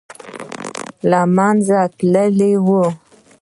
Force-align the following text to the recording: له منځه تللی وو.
له 1.09 1.21
منځه 1.35 1.79
تللی 1.97 2.53
وو. 2.65 2.83